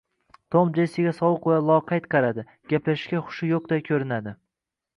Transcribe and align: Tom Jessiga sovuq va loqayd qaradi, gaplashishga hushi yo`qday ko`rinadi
Tom 0.53 0.71
Jessiga 0.77 1.11
sovuq 1.17 1.45
va 1.51 1.59
loqayd 1.67 2.07
qaradi, 2.15 2.47
gaplashishga 2.73 3.23
hushi 3.27 3.51
yo`qday 3.53 3.87
ko`rinadi 3.91 4.35